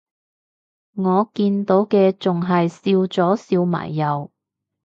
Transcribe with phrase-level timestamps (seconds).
[0.95, 4.31] 我見到嘅仲係笑咗笑埋右